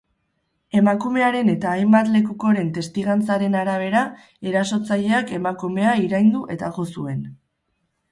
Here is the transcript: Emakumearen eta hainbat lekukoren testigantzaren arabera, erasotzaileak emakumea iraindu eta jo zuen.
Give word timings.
Emakumearen 0.77 1.49
eta 1.51 1.73
hainbat 1.73 2.07
lekukoren 2.15 2.71
testigantzaren 2.77 3.57
arabera, 3.63 4.01
erasotzaileak 4.53 5.35
emakumea 5.39 5.93
iraindu 6.07 6.43
eta 6.57 6.71
jo 6.79 6.87
zuen. 6.95 7.21